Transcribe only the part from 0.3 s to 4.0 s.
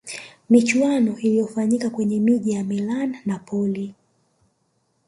michuano ilifanyika kwenye miji ya milan napoli